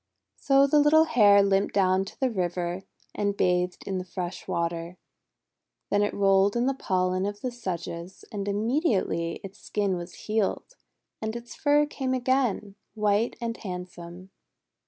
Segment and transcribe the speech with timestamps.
[0.35, 4.97] So the little Hare limped down to the river, and bathed in fresh water.
[5.91, 10.73] Then it rolled in the pollen of the sedges; and immediately its skin was healed,
[11.21, 14.31] and its fur came again, white and handsome.